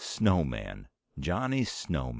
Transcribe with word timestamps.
Snowman! 0.03 0.87
Johnny 1.19 1.63
Snowman." 1.63 2.09